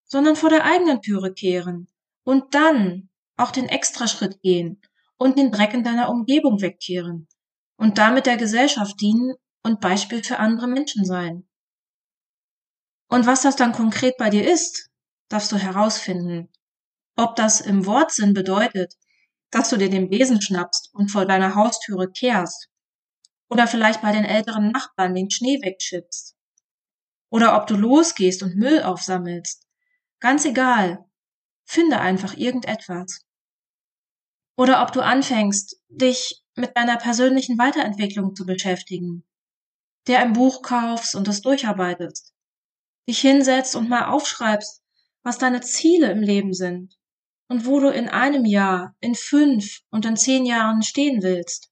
sondern 0.06 0.36
vor 0.36 0.48
der 0.48 0.64
eigenen 0.64 1.02
Türe 1.02 1.34
kehren 1.34 1.86
und 2.24 2.54
dann 2.54 3.10
auch 3.36 3.50
den 3.50 3.68
Extraschritt 3.68 4.40
gehen 4.40 4.80
und 5.18 5.36
den 5.36 5.52
Dreck 5.52 5.74
in 5.74 5.84
deiner 5.84 6.08
Umgebung 6.08 6.62
wegkehren 6.62 7.28
und 7.76 7.98
damit 7.98 8.24
der 8.24 8.38
Gesellschaft 8.38 8.98
dienen 9.02 9.34
und 9.62 9.82
Beispiel 9.82 10.24
für 10.24 10.38
andere 10.38 10.66
Menschen 10.66 11.04
sein. 11.04 11.46
Und 13.08 13.26
was 13.26 13.42
das 13.42 13.56
dann 13.56 13.72
konkret 13.72 14.16
bei 14.16 14.30
dir 14.30 14.50
ist, 14.50 14.88
darfst 15.28 15.52
du 15.52 15.56
herausfinden. 15.56 16.48
Ob 17.16 17.36
das 17.36 17.60
im 17.60 17.84
Wortsinn 17.84 18.32
bedeutet, 18.32 18.94
dass 19.50 19.68
du 19.68 19.76
dir 19.76 19.90
den 19.90 20.08
Besen 20.08 20.40
schnappst 20.40 20.88
und 20.94 21.10
vor 21.10 21.26
deiner 21.26 21.54
Haustüre 21.54 22.10
kehrst. 22.10 22.69
Oder 23.50 23.66
vielleicht 23.66 24.00
bei 24.00 24.12
den 24.12 24.24
älteren 24.24 24.70
Nachbarn 24.70 25.14
den 25.14 25.30
Schnee 25.30 25.60
wegschippst. 25.60 26.36
Oder 27.30 27.56
ob 27.56 27.66
du 27.66 27.76
losgehst 27.76 28.42
und 28.42 28.56
Müll 28.56 28.82
aufsammelst. 28.82 29.66
Ganz 30.20 30.44
egal. 30.44 31.04
Finde 31.64 32.00
einfach 32.00 32.36
irgendetwas. 32.36 33.26
Oder 34.56 34.82
ob 34.82 34.92
du 34.92 35.00
anfängst, 35.00 35.80
dich 35.88 36.42
mit 36.54 36.76
deiner 36.76 36.96
persönlichen 36.96 37.58
Weiterentwicklung 37.58 38.34
zu 38.34 38.46
beschäftigen. 38.46 39.24
Dir 40.06 40.18
ein 40.18 40.32
Buch 40.32 40.62
kaufst 40.62 41.14
und 41.14 41.26
es 41.28 41.40
durcharbeitest. 41.42 42.34
Dich 43.08 43.20
hinsetzt 43.20 43.74
und 43.74 43.88
mal 43.88 44.06
aufschreibst, 44.06 44.82
was 45.22 45.38
deine 45.38 45.60
Ziele 45.60 46.10
im 46.10 46.20
Leben 46.20 46.52
sind 46.52 46.96
und 47.48 47.66
wo 47.66 47.80
du 47.80 47.88
in 47.88 48.08
einem 48.08 48.44
Jahr, 48.44 48.94
in 49.00 49.14
fünf 49.14 49.80
und 49.90 50.04
in 50.04 50.16
zehn 50.16 50.46
Jahren 50.46 50.82
stehen 50.82 51.22
willst. 51.22 51.70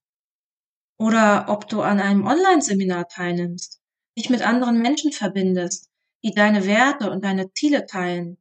Oder 0.99 1.45
ob 1.47 1.67
du 1.67 1.81
an 1.81 1.99
einem 1.99 2.27
Online-Seminar 2.27 3.07
teilnimmst, 3.07 3.81
dich 4.15 4.29
mit 4.29 4.41
anderen 4.41 4.81
Menschen 4.81 5.11
verbindest, 5.11 5.89
die 6.23 6.31
deine 6.31 6.67
Werte 6.67 7.09
und 7.09 7.23
deine 7.23 7.51
Ziele 7.53 7.87
teilen. 7.87 8.37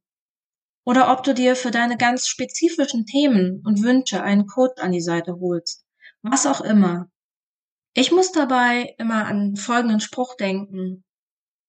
Oder 0.85 1.11
ob 1.11 1.23
du 1.23 1.33
dir 1.33 1.57
für 1.57 1.71
deine 1.71 1.97
ganz 1.97 2.27
spezifischen 2.27 3.07
Themen 3.07 3.63
und 3.65 3.83
Wünsche 3.83 4.23
einen 4.23 4.47
Code 4.47 4.83
an 4.83 4.93
die 4.93 5.01
Seite 5.01 5.39
holst. 5.41 5.87
Was 6.23 6.45
auch 6.45 6.61
immer. 6.61 7.11
Ich 7.95 8.13
muss 8.13 8.33
dabei 8.33 8.95
immer 8.99 9.27
an 9.27 9.57
folgenden 9.57 10.01
Spruch 10.01 10.37
denken. 10.37 11.05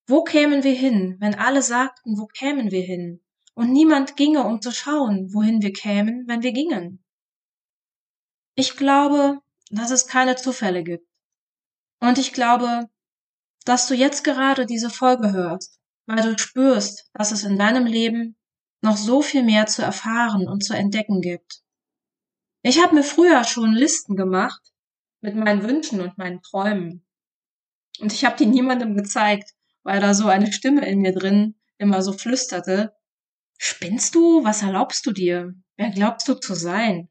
Wo 0.08 0.24
kämen 0.24 0.64
wir 0.64 0.74
hin, 0.74 1.16
wenn 1.20 1.36
alle 1.36 1.62
sagten, 1.62 2.18
wo 2.18 2.26
kämen 2.26 2.72
wir 2.72 2.82
hin? 2.82 3.22
und 3.60 3.74
niemand 3.74 4.16
ginge, 4.16 4.46
um 4.46 4.62
zu 4.62 4.72
schauen, 4.72 5.34
wohin 5.34 5.62
wir 5.62 5.74
kämen, 5.74 6.26
wenn 6.30 6.44
wir 6.44 6.54
gingen. 6.54 7.04
Ich 8.56 8.78
glaube, 8.78 9.42
dass 9.70 9.92
es 9.92 10.08
keine 10.08 10.36
Zufälle 10.36 10.84
gibt. 10.84 11.08
Und 12.00 12.18
ich 12.18 12.34
glaube, 12.34 12.90
dass 13.66 13.88
du 13.88 13.94
jetzt 13.94 14.24
gerade 14.24 14.66
diese 14.66 14.90
Folge 14.90 15.32
hörst, 15.32 15.80
weil 16.06 16.22
du 16.22 16.38
spürst, 16.38 17.10
dass 17.14 17.32
es 17.32 17.44
in 17.44 17.58
deinem 17.58 17.86
Leben 17.86 18.38
noch 18.82 18.98
so 18.98 19.22
viel 19.22 19.44
mehr 19.44 19.66
zu 19.68 19.82
erfahren 19.82 20.48
und 20.48 20.64
zu 20.64 20.74
entdecken 20.74 21.22
gibt. 21.22 21.62
Ich 22.62 22.82
habe 22.82 22.96
mir 22.96 23.04
früher 23.04 23.44
schon 23.44 23.74
Listen 23.74 24.16
gemacht 24.16 24.62
mit 25.22 25.36
meinen 25.36 25.64
Wünschen 25.64 26.02
und 26.02 26.18
meinen 26.18 26.42
Träumen. 26.42 27.06
Und 28.00 28.14
ich 28.14 28.26
habe 28.26 28.38
die 28.38 28.46
niemandem 28.46 28.96
gezeigt, 28.96 29.54
weil 29.84 30.00
da 30.00 30.14
so 30.14 30.28
eine 30.28 30.52
Stimme 30.52 30.88
in 30.88 31.00
mir 31.00 31.14
drin 31.14 31.56
immer 31.78 32.02
so 32.02 32.14
flüsterte, 32.14 32.94
Spinnst 33.62 34.16
du? 34.16 34.44
Was 34.46 34.64
erlaubst 34.64 35.06
du 35.06 35.12
dir? 35.12 35.54
Wer 35.76 35.90
glaubst 35.90 36.30
du 36.30 36.36
zu 36.36 36.56
sein? 36.56 37.10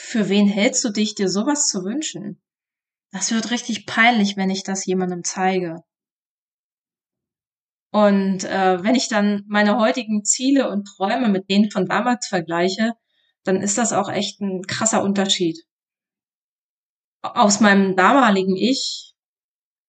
Für 0.00 0.28
wen 0.28 0.46
hältst 0.46 0.84
du 0.84 0.90
dich, 0.90 1.16
dir 1.16 1.28
sowas 1.28 1.66
zu 1.66 1.84
wünschen? 1.84 2.40
Das 3.10 3.32
wird 3.32 3.50
richtig 3.50 3.84
peinlich, 3.84 4.36
wenn 4.36 4.48
ich 4.48 4.62
das 4.62 4.86
jemandem 4.86 5.24
zeige. 5.24 5.82
Und 7.90 8.44
äh, 8.44 8.82
wenn 8.82 8.94
ich 8.94 9.08
dann 9.08 9.44
meine 9.48 9.76
heutigen 9.78 10.24
Ziele 10.24 10.70
und 10.70 10.84
Träume 10.84 11.28
mit 11.28 11.50
denen 11.50 11.70
von 11.70 11.86
damals 11.86 12.28
vergleiche, 12.28 12.92
dann 13.42 13.60
ist 13.60 13.76
das 13.76 13.92
auch 13.92 14.08
echt 14.08 14.40
ein 14.40 14.62
krasser 14.62 15.02
Unterschied. 15.02 15.64
Aus 17.22 17.58
meinem 17.60 17.96
damaligen 17.96 18.56
Ich, 18.56 19.14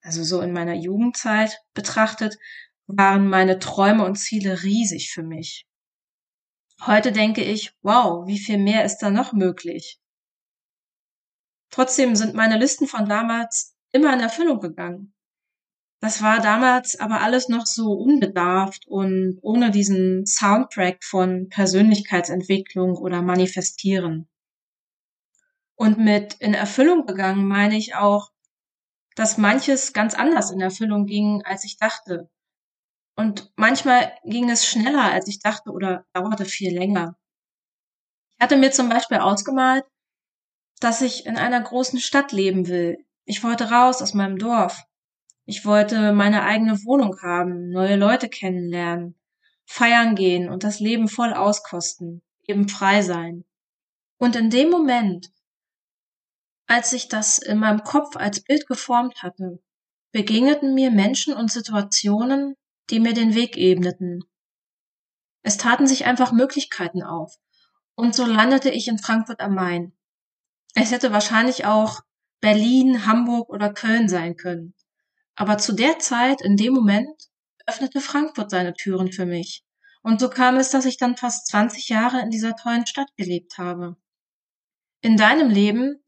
also 0.01 0.23
so 0.23 0.41
in 0.41 0.53
meiner 0.53 0.75
Jugendzeit 0.75 1.59
betrachtet, 1.75 2.37
waren 2.87 3.29
meine 3.29 3.59
Träume 3.59 4.05
und 4.05 4.15
Ziele 4.15 4.63
riesig 4.63 5.11
für 5.11 5.23
mich. 5.23 5.68
Heute 6.85 7.11
denke 7.11 7.43
ich, 7.43 7.73
wow, 7.81 8.25
wie 8.25 8.39
viel 8.39 8.57
mehr 8.57 8.85
ist 8.85 8.99
da 8.99 9.09
noch 9.09 9.33
möglich? 9.33 9.99
Trotzdem 11.69 12.15
sind 12.15 12.35
meine 12.35 12.57
Listen 12.57 12.87
von 12.87 13.07
damals 13.07 13.75
immer 13.91 14.13
in 14.13 14.21
Erfüllung 14.21 14.59
gegangen. 14.61 15.13
Das 16.01 16.21
war 16.21 16.39
damals 16.41 16.97
aber 16.97 17.19
alles 17.19 17.49
noch 17.49 17.65
so 17.65 17.91
unbedarft 17.91 18.87
und 18.87 19.37
ohne 19.41 19.69
diesen 19.69 20.25
Soundtrack 20.25 21.03
von 21.03 21.49
Persönlichkeitsentwicklung 21.49 22.95
oder 22.95 23.21
Manifestieren. 23.21 24.29
Und 25.75 25.97
mit 25.97 26.35
in 26.35 26.53
Erfüllung 26.53 27.05
gegangen 27.05 27.45
meine 27.45 27.77
ich 27.77 27.95
auch, 27.95 28.31
dass 29.15 29.37
manches 29.37 29.91
ganz 29.91 30.13
anders 30.13 30.51
in 30.51 30.61
Erfüllung 30.61 31.05
ging, 31.05 31.41
als 31.43 31.65
ich 31.65 31.77
dachte. 31.77 32.29
Und 33.19 33.51
manchmal 33.57 34.13
ging 34.23 34.49
es 34.49 34.65
schneller, 34.65 35.11
als 35.11 35.27
ich 35.27 35.41
dachte, 35.41 35.71
oder 35.71 36.05
dauerte 36.13 36.45
viel 36.45 36.73
länger. 36.73 37.17
Ich 38.29 38.39
hatte 38.39 38.55
mir 38.55 38.71
zum 38.71 38.87
Beispiel 38.87 39.17
ausgemalt, 39.17 39.83
dass 40.79 41.01
ich 41.01 41.25
in 41.25 41.35
einer 41.35 41.59
großen 41.59 41.99
Stadt 41.99 42.31
leben 42.31 42.69
will, 42.69 43.05
Ich 43.25 43.43
wollte 43.43 43.71
raus 43.71 44.01
aus 44.01 44.13
meinem 44.13 44.37
Dorf. 44.37 44.81
Ich 45.43 45.65
wollte 45.65 46.13
meine 46.13 46.43
eigene 46.43 46.85
Wohnung 46.85 47.21
haben, 47.21 47.69
neue 47.71 47.97
Leute 47.97 48.29
kennenlernen, 48.29 49.19
feiern 49.65 50.15
gehen 50.15 50.49
und 50.49 50.63
das 50.63 50.79
Leben 50.79 51.09
voll 51.09 51.33
auskosten, 51.33 52.21
eben 52.43 52.69
frei 52.69 53.01
sein. 53.01 53.43
Und 54.17 54.37
in 54.37 54.49
dem 54.49 54.69
Moment, 54.69 55.29
als 56.67 56.93
ich 56.93 57.09
das 57.09 57.37
in 57.37 57.59
meinem 57.59 57.83
Kopf 57.83 58.15
als 58.15 58.41
Bild 58.41 58.65
geformt 58.65 59.23
hatte, 59.23 59.61
begegneten 60.13 60.73
mir 60.73 60.89
Menschen 60.89 61.33
und 61.33 61.51
Situationen, 61.51 62.55
die 62.89 62.99
mir 62.99 63.13
den 63.13 63.35
Weg 63.35 63.57
ebneten. 63.57 64.23
Es 65.41 65.57
taten 65.57 65.87
sich 65.87 66.05
einfach 66.05 66.31
Möglichkeiten 66.31 67.03
auf. 67.03 67.35
Und 67.95 68.15
so 68.15 68.25
landete 68.25 68.69
ich 68.69 68.87
in 68.87 68.97
Frankfurt 68.97 69.39
am 69.39 69.55
Main. 69.55 69.93
Es 70.75 70.91
hätte 70.91 71.11
wahrscheinlich 71.11 71.65
auch 71.65 72.01
Berlin, 72.39 73.05
Hamburg 73.05 73.49
oder 73.49 73.73
Köln 73.73 74.07
sein 74.07 74.35
können. 74.35 74.73
Aber 75.35 75.57
zu 75.57 75.73
der 75.73 75.99
Zeit, 75.99 76.41
in 76.41 76.55
dem 76.55 76.73
Moment, 76.73 77.09
öffnete 77.65 78.01
Frankfurt 78.01 78.49
seine 78.49 78.73
Türen 78.73 79.11
für 79.11 79.25
mich. 79.25 79.63
Und 80.01 80.19
so 80.19 80.29
kam 80.29 80.57
es, 80.57 80.69
dass 80.69 80.85
ich 80.85 80.97
dann 80.97 81.17
fast 81.17 81.47
20 81.47 81.89
Jahre 81.89 82.21
in 82.21 82.29
dieser 82.29 82.55
tollen 82.55 82.85
Stadt 82.85 83.09
gelebt 83.17 83.57
habe. 83.57 83.97
In 85.01 85.17
deinem 85.17 85.49
Leben 85.49 86.01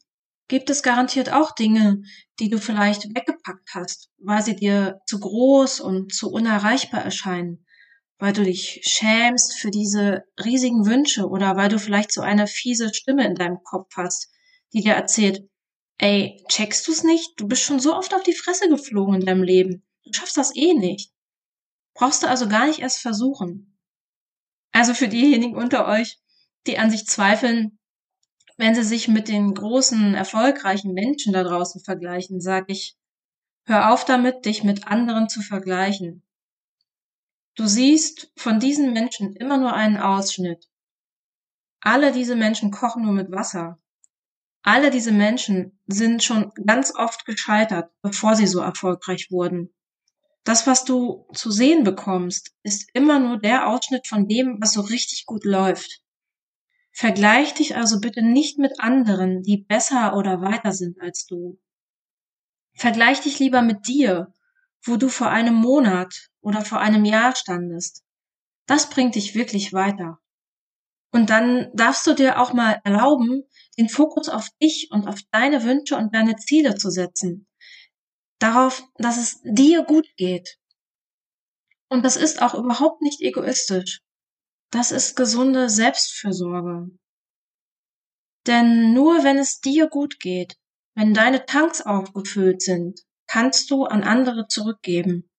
gibt 0.51 0.69
es 0.69 0.83
garantiert 0.83 1.31
auch 1.31 1.55
Dinge, 1.55 2.03
die 2.41 2.49
du 2.49 2.57
vielleicht 2.57 3.15
weggepackt 3.15 3.69
hast, 3.73 4.09
weil 4.17 4.43
sie 4.43 4.53
dir 4.53 4.99
zu 5.05 5.17
groß 5.21 5.79
und 5.79 6.13
zu 6.13 6.29
unerreichbar 6.29 7.01
erscheinen, 7.01 7.65
weil 8.19 8.33
du 8.33 8.43
dich 8.43 8.81
schämst 8.83 9.57
für 9.57 9.71
diese 9.71 10.25
riesigen 10.43 10.85
Wünsche 10.85 11.29
oder 11.29 11.55
weil 11.55 11.69
du 11.69 11.79
vielleicht 11.79 12.11
so 12.11 12.19
eine 12.19 12.47
fiese 12.47 12.93
Stimme 12.93 13.25
in 13.25 13.35
deinem 13.35 13.63
Kopf 13.63 13.95
hast, 13.95 14.29
die 14.73 14.81
dir 14.81 14.93
erzählt, 14.93 15.41
ey, 15.99 16.43
checkst 16.49 16.85
du's 16.85 17.03
nicht? 17.03 17.31
Du 17.37 17.47
bist 17.47 17.61
schon 17.61 17.79
so 17.79 17.95
oft 17.95 18.13
auf 18.13 18.23
die 18.23 18.35
Fresse 18.35 18.67
geflogen 18.67 19.21
in 19.21 19.25
deinem 19.25 19.43
Leben. 19.43 19.87
Du 20.03 20.11
schaffst 20.11 20.35
das 20.35 20.53
eh 20.53 20.73
nicht. 20.73 21.13
Brauchst 21.93 22.23
du 22.23 22.27
also 22.27 22.49
gar 22.49 22.67
nicht 22.67 22.79
erst 22.79 22.99
versuchen. 22.99 23.79
Also 24.73 24.93
für 24.95 25.07
diejenigen 25.07 25.55
unter 25.55 25.87
euch, 25.87 26.19
die 26.67 26.77
an 26.77 26.91
sich 26.91 27.05
zweifeln, 27.05 27.79
wenn 28.61 28.75
sie 28.75 28.83
sich 28.83 29.07
mit 29.07 29.27
den 29.27 29.55
großen, 29.55 30.13
erfolgreichen 30.13 30.93
Menschen 30.93 31.33
da 31.33 31.43
draußen 31.43 31.83
vergleichen, 31.83 32.39
sage 32.41 32.67
ich, 32.73 32.95
hör 33.65 33.91
auf 33.91 34.05
damit, 34.05 34.45
dich 34.45 34.63
mit 34.63 34.87
anderen 34.87 35.29
zu 35.29 35.41
vergleichen. 35.41 36.21
Du 37.55 37.65
siehst 37.65 38.31
von 38.37 38.59
diesen 38.59 38.93
Menschen 38.93 39.35
immer 39.35 39.57
nur 39.57 39.73
einen 39.73 39.97
Ausschnitt. 39.97 40.69
Alle 41.79 42.11
diese 42.11 42.35
Menschen 42.35 42.69
kochen 42.69 43.01
nur 43.01 43.13
mit 43.13 43.31
Wasser. 43.31 43.79
Alle 44.61 44.91
diese 44.91 45.11
Menschen 45.11 45.79
sind 45.87 46.23
schon 46.23 46.51
ganz 46.67 46.93
oft 46.95 47.25
gescheitert, 47.25 47.91
bevor 48.03 48.35
sie 48.35 48.45
so 48.45 48.59
erfolgreich 48.59 49.31
wurden. 49.31 49.73
Das, 50.43 50.67
was 50.67 50.85
du 50.85 51.25
zu 51.33 51.49
sehen 51.49 51.83
bekommst, 51.83 52.55
ist 52.61 52.91
immer 52.93 53.17
nur 53.17 53.39
der 53.39 53.67
Ausschnitt 53.67 54.07
von 54.07 54.27
dem, 54.27 54.57
was 54.61 54.73
so 54.73 54.81
richtig 54.81 55.25
gut 55.25 55.45
läuft. 55.45 56.00
Vergleich 56.91 57.53
dich 57.53 57.75
also 57.75 57.99
bitte 57.99 58.21
nicht 58.21 58.57
mit 58.57 58.79
anderen, 58.79 59.43
die 59.43 59.57
besser 59.57 60.15
oder 60.15 60.41
weiter 60.41 60.73
sind 60.73 60.99
als 61.01 61.25
du. 61.25 61.59
Vergleich 62.73 63.21
dich 63.21 63.39
lieber 63.39 63.61
mit 63.61 63.87
dir, 63.87 64.33
wo 64.83 64.97
du 64.97 65.09
vor 65.09 65.29
einem 65.29 65.55
Monat 65.55 66.29
oder 66.41 66.65
vor 66.65 66.79
einem 66.79 67.05
Jahr 67.05 67.35
standest. 67.35 68.03
Das 68.65 68.89
bringt 68.89 69.15
dich 69.15 69.35
wirklich 69.35 69.73
weiter. 69.73 70.19
Und 71.11 71.29
dann 71.29 71.69
darfst 71.73 72.07
du 72.07 72.13
dir 72.13 72.39
auch 72.39 72.53
mal 72.53 72.79
erlauben, 72.83 73.43
den 73.77 73.89
Fokus 73.89 74.29
auf 74.29 74.49
dich 74.61 74.89
und 74.91 75.07
auf 75.07 75.19
deine 75.31 75.63
Wünsche 75.63 75.97
und 75.97 76.15
deine 76.15 76.37
Ziele 76.37 76.75
zu 76.75 76.89
setzen. 76.89 77.47
Darauf, 78.39 78.83
dass 78.95 79.17
es 79.17 79.41
dir 79.43 79.83
gut 79.83 80.07
geht. 80.15 80.57
Und 81.89 82.05
das 82.05 82.15
ist 82.15 82.41
auch 82.41 82.53
überhaupt 82.53 83.01
nicht 83.01 83.21
egoistisch. 83.21 84.01
Das 84.71 84.91
ist 84.91 85.17
gesunde 85.17 85.69
Selbstfürsorge. 85.69 86.89
Denn 88.47 88.93
nur 88.93 89.23
wenn 89.23 89.37
es 89.37 89.59
dir 89.59 89.87
gut 89.87 90.19
geht, 90.19 90.57
wenn 90.95 91.13
deine 91.13 91.45
Tanks 91.45 91.81
aufgefüllt 91.81 92.61
sind, 92.61 93.01
kannst 93.27 93.69
du 93.69 93.83
an 93.83 94.03
andere 94.03 94.47
zurückgeben. 94.47 95.29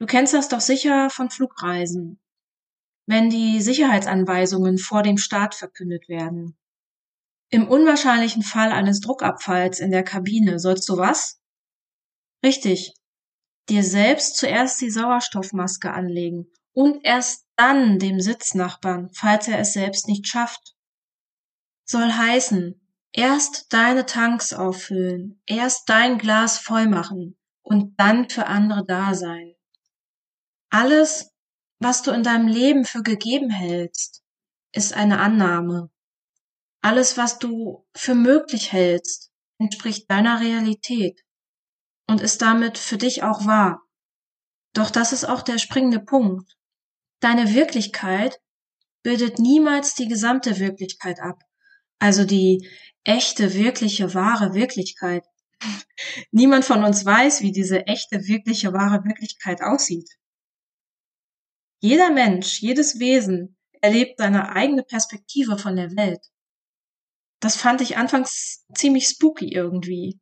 Du 0.00 0.06
kennst 0.06 0.34
das 0.34 0.48
doch 0.48 0.60
sicher 0.60 1.10
von 1.10 1.30
Flugreisen, 1.30 2.20
wenn 3.06 3.30
die 3.30 3.60
Sicherheitsanweisungen 3.60 4.78
vor 4.78 5.02
dem 5.02 5.16
Start 5.16 5.54
verkündet 5.54 6.08
werden. 6.08 6.58
Im 7.50 7.66
unwahrscheinlichen 7.68 8.42
Fall 8.42 8.72
eines 8.72 9.00
Druckabfalls 9.00 9.80
in 9.80 9.90
der 9.90 10.04
Kabine 10.04 10.58
sollst 10.58 10.88
du 10.88 10.98
was? 10.98 11.40
Richtig. 12.44 12.94
Dir 13.68 13.82
selbst 13.82 14.36
zuerst 14.36 14.80
die 14.80 14.90
Sauerstoffmaske 14.90 15.92
anlegen 15.92 16.52
und 16.72 17.04
erst 17.04 17.47
dann 17.58 17.98
dem 17.98 18.20
Sitznachbarn, 18.20 19.10
falls 19.12 19.48
er 19.48 19.58
es 19.58 19.72
selbst 19.72 20.06
nicht 20.06 20.28
schafft. 20.28 20.76
Soll 21.84 22.12
heißen, 22.12 22.80
erst 23.12 23.72
deine 23.72 24.06
Tanks 24.06 24.52
auffüllen, 24.52 25.42
erst 25.46 25.88
dein 25.88 26.18
Glas 26.18 26.58
voll 26.58 26.86
machen 26.86 27.36
und 27.62 27.98
dann 27.98 28.30
für 28.30 28.46
andere 28.46 28.84
da 28.86 29.14
sein. 29.14 29.54
Alles, 30.70 31.32
was 31.80 32.02
du 32.02 32.12
in 32.12 32.22
deinem 32.22 32.46
Leben 32.46 32.84
für 32.84 33.02
gegeben 33.02 33.50
hältst, 33.50 34.22
ist 34.72 34.92
eine 34.92 35.18
Annahme. 35.18 35.90
Alles, 36.80 37.16
was 37.16 37.38
du 37.38 37.86
für 37.94 38.14
möglich 38.14 38.72
hältst, 38.72 39.32
entspricht 39.58 40.08
deiner 40.10 40.40
Realität 40.40 41.24
und 42.06 42.20
ist 42.20 42.40
damit 42.40 42.78
für 42.78 42.98
dich 42.98 43.24
auch 43.24 43.46
wahr. 43.46 43.82
Doch 44.74 44.90
das 44.90 45.12
ist 45.12 45.24
auch 45.24 45.42
der 45.42 45.58
springende 45.58 45.98
Punkt. 45.98 46.57
Deine 47.20 47.54
Wirklichkeit 47.54 48.40
bildet 49.02 49.38
niemals 49.38 49.94
die 49.94 50.06
gesamte 50.06 50.58
Wirklichkeit 50.58 51.20
ab, 51.20 51.42
also 51.98 52.24
die 52.24 52.68
echte, 53.04 53.54
wirkliche, 53.54 54.14
wahre 54.14 54.54
Wirklichkeit. 54.54 55.24
Niemand 56.30 56.64
von 56.64 56.84
uns 56.84 57.04
weiß, 57.04 57.40
wie 57.42 57.52
diese 57.52 57.86
echte, 57.86 58.26
wirkliche, 58.26 58.72
wahre 58.72 59.04
Wirklichkeit 59.04 59.62
aussieht. 59.62 60.08
Jeder 61.80 62.10
Mensch, 62.10 62.60
jedes 62.60 62.98
Wesen 62.98 63.56
erlebt 63.80 64.18
seine 64.18 64.50
eigene 64.50 64.82
Perspektive 64.82 65.58
von 65.58 65.76
der 65.76 65.96
Welt. 65.96 66.24
Das 67.40 67.56
fand 67.56 67.80
ich 67.80 67.96
anfangs 67.96 68.64
ziemlich 68.74 69.06
spooky 69.06 69.52
irgendwie. 69.52 70.20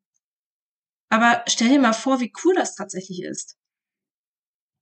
Aber 1.08 1.44
stell 1.48 1.68
dir 1.68 1.80
mal 1.80 1.94
vor, 1.94 2.20
wie 2.20 2.32
cool 2.44 2.54
das 2.54 2.74
tatsächlich 2.74 3.22
ist. 3.22 3.56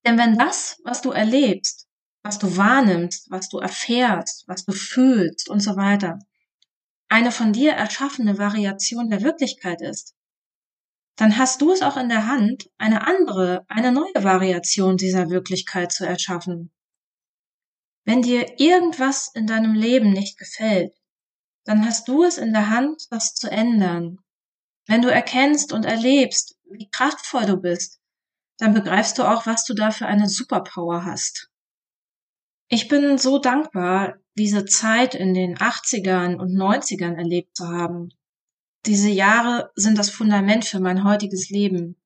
Denn 0.04 0.18
wenn 0.18 0.36
das, 0.36 0.80
was 0.84 1.00
du 1.00 1.12
erlebst, 1.12 1.88
was 2.24 2.38
du 2.38 2.56
wahrnimmst, 2.56 3.30
was 3.30 3.50
du 3.50 3.58
erfährst, 3.58 4.48
was 4.48 4.64
du 4.64 4.72
fühlst 4.72 5.48
und 5.50 5.60
so 5.60 5.76
weiter, 5.76 6.18
eine 7.08 7.30
von 7.30 7.52
dir 7.52 7.72
erschaffene 7.72 8.38
Variation 8.38 9.10
der 9.10 9.22
Wirklichkeit 9.22 9.82
ist, 9.82 10.14
dann 11.16 11.36
hast 11.36 11.60
du 11.60 11.70
es 11.70 11.82
auch 11.82 11.98
in 11.98 12.08
der 12.08 12.26
Hand, 12.26 12.70
eine 12.78 13.06
andere, 13.06 13.64
eine 13.68 13.92
neue 13.92 14.24
Variation 14.24 14.96
dieser 14.96 15.28
Wirklichkeit 15.28 15.92
zu 15.92 16.06
erschaffen. 16.06 16.72
Wenn 18.04 18.22
dir 18.22 18.58
irgendwas 18.58 19.30
in 19.34 19.46
deinem 19.46 19.74
Leben 19.74 20.10
nicht 20.10 20.38
gefällt, 20.38 20.94
dann 21.64 21.84
hast 21.84 22.08
du 22.08 22.24
es 22.24 22.38
in 22.38 22.52
der 22.52 22.70
Hand, 22.70 23.06
das 23.10 23.34
zu 23.34 23.50
ändern. 23.50 24.18
Wenn 24.86 25.02
du 25.02 25.08
erkennst 25.08 25.72
und 25.72 25.84
erlebst, 25.84 26.56
wie 26.70 26.88
kraftvoll 26.90 27.44
du 27.46 27.58
bist, 27.58 28.00
dann 28.58 28.72
begreifst 28.72 29.18
du 29.18 29.24
auch, 29.24 29.46
was 29.46 29.64
du 29.64 29.74
da 29.74 29.90
für 29.90 30.06
eine 30.06 30.28
Superpower 30.28 31.04
hast. 31.04 31.50
Ich 32.68 32.88
bin 32.88 33.18
so 33.18 33.38
dankbar, 33.38 34.16
diese 34.36 34.64
Zeit 34.64 35.14
in 35.14 35.34
den 35.34 35.56
80ern 35.56 36.36
und 36.36 36.56
90ern 36.56 37.16
erlebt 37.16 37.56
zu 37.56 37.68
haben. 37.68 38.08
Diese 38.86 39.08
Jahre 39.08 39.70
sind 39.74 39.98
das 39.98 40.10
Fundament 40.10 40.64
für 40.64 40.80
mein 40.80 41.04
heutiges 41.04 41.50
Leben. 41.50 42.00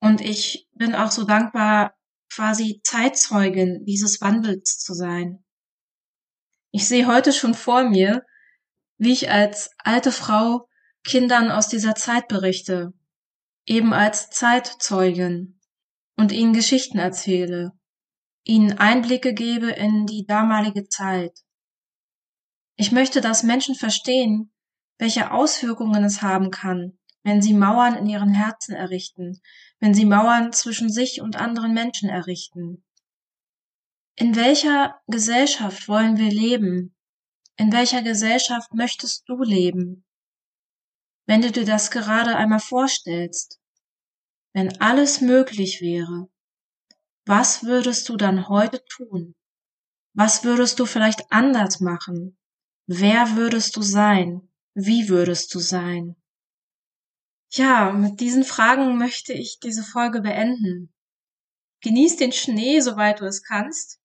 Und 0.00 0.20
ich 0.20 0.68
bin 0.72 0.94
auch 0.94 1.10
so 1.10 1.24
dankbar, 1.24 1.94
quasi 2.32 2.80
Zeitzeugin 2.84 3.84
dieses 3.84 4.20
Wandels 4.20 4.78
zu 4.78 4.94
sein. 4.94 5.44
Ich 6.72 6.86
sehe 6.86 7.06
heute 7.06 7.32
schon 7.32 7.54
vor 7.54 7.82
mir, 7.82 8.24
wie 8.98 9.12
ich 9.12 9.30
als 9.30 9.70
alte 9.78 10.12
Frau 10.12 10.68
Kindern 11.04 11.50
aus 11.50 11.68
dieser 11.68 11.94
Zeit 11.94 12.28
berichte, 12.28 12.92
eben 13.66 13.92
als 13.92 14.30
Zeitzeugin 14.30 15.60
und 16.16 16.32
ihnen 16.32 16.52
Geschichten 16.52 16.98
erzähle, 16.98 17.72
ihnen 18.44 18.78
Einblicke 18.78 19.34
gebe 19.34 19.70
in 19.70 20.06
die 20.06 20.26
damalige 20.26 20.88
Zeit. 20.88 21.38
Ich 22.76 22.92
möchte, 22.92 23.20
dass 23.20 23.42
Menschen 23.42 23.74
verstehen, 23.74 24.52
welche 24.98 25.32
Auswirkungen 25.32 26.04
es 26.04 26.22
haben 26.22 26.50
kann, 26.50 26.98
wenn 27.22 27.42
sie 27.42 27.54
Mauern 27.54 27.96
in 27.96 28.06
ihren 28.06 28.32
Herzen 28.32 28.74
errichten, 28.74 29.40
wenn 29.78 29.94
sie 29.94 30.06
Mauern 30.06 30.52
zwischen 30.52 30.90
sich 30.90 31.20
und 31.20 31.36
anderen 31.36 31.74
Menschen 31.74 32.08
errichten. 32.08 32.84
In 34.16 34.36
welcher 34.36 35.00
Gesellschaft 35.06 35.88
wollen 35.88 36.16
wir 36.18 36.30
leben? 36.30 36.94
In 37.56 37.72
welcher 37.72 38.02
Gesellschaft 38.02 38.72
möchtest 38.74 39.28
du 39.28 39.42
leben? 39.42 40.04
wenn 41.30 41.42
du 41.42 41.52
dir 41.52 41.64
das 41.64 41.92
gerade 41.92 42.34
einmal 42.34 42.58
vorstellst, 42.58 43.60
wenn 44.52 44.80
alles 44.80 45.20
möglich 45.20 45.80
wäre, 45.80 46.28
was 47.26 47.64
würdest 47.64 48.08
du 48.08 48.16
dann 48.16 48.48
heute 48.48 48.84
tun? 48.84 49.34
Was 50.14 50.44
würdest 50.44 50.80
du 50.80 50.86
vielleicht 50.86 51.30
anders 51.30 51.80
machen? 51.80 52.36
Wer 52.86 53.36
würdest 53.36 53.76
du 53.76 53.82
sein? 53.82 54.48
Wie 54.74 55.08
würdest 55.08 55.54
du 55.54 55.60
sein? 55.60 56.16
Ja, 57.52 57.92
mit 57.92 58.20
diesen 58.20 58.44
Fragen 58.44 58.96
möchte 58.96 59.32
ich 59.32 59.58
diese 59.60 59.82
Folge 59.82 60.20
beenden. 60.20 60.92
Genieß 61.82 62.16
den 62.16 62.32
Schnee, 62.32 62.80
soweit 62.80 63.20
du 63.20 63.24
es 63.24 63.42
kannst. 63.42 64.00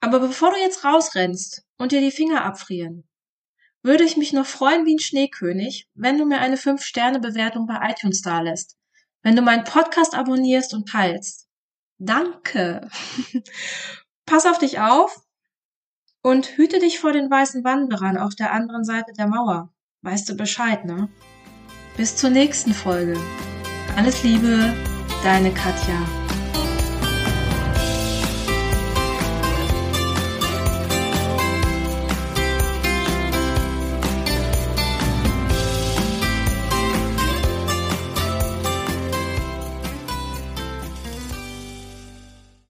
Aber 0.00 0.20
bevor 0.20 0.50
du 0.52 0.58
jetzt 0.58 0.84
rausrennst 0.84 1.66
und 1.76 1.92
dir 1.92 2.00
die 2.00 2.10
Finger 2.10 2.44
abfrieren, 2.44 3.08
würde 3.82 4.04
ich 4.04 4.16
mich 4.16 4.32
noch 4.32 4.46
freuen 4.46 4.86
wie 4.86 4.94
ein 4.94 5.00
Schneekönig, 5.00 5.88
wenn 5.94 6.18
du 6.18 6.24
mir 6.24 6.40
eine 6.40 6.56
5-Sterne-Bewertung 6.56 7.66
bei 7.66 7.90
iTunes 7.90 8.22
da 8.22 8.40
lässt, 8.40 8.76
wenn 9.22 9.36
du 9.36 9.42
meinen 9.42 9.64
Podcast 9.64 10.14
abonnierst 10.14 10.74
und 10.74 10.88
teilst. 10.88 11.49
Danke. 12.00 12.88
Pass 14.26 14.46
auf 14.46 14.58
dich 14.58 14.80
auf 14.80 15.20
und 16.22 16.56
hüte 16.56 16.78
dich 16.78 16.98
vor 16.98 17.12
den 17.12 17.30
weißen 17.30 17.62
Wanderern 17.62 18.16
auf 18.16 18.34
der 18.34 18.52
anderen 18.52 18.84
Seite 18.84 19.12
der 19.12 19.26
Mauer. 19.26 19.70
Weißt 20.00 20.26
du 20.30 20.34
Bescheid, 20.34 20.86
ne? 20.86 21.10
Bis 21.98 22.16
zur 22.16 22.30
nächsten 22.30 22.72
Folge. 22.72 23.20
Alles 23.96 24.22
Liebe, 24.22 24.74
deine 25.22 25.52
Katja. 25.52 26.00